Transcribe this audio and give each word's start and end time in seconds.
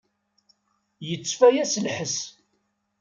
Yettfaya 1.07 1.65
s 1.71 1.73
lḥess. 1.85 2.17